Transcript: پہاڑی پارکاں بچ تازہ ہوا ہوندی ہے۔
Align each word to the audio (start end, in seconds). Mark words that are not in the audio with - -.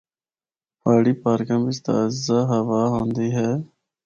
پہاڑی 0.79 1.13
پارکاں 1.23 1.61
بچ 1.63 1.77
تازہ 1.85 2.39
ہوا 2.51 2.81
ہوندی 2.93 3.27
ہے۔ 3.37 3.49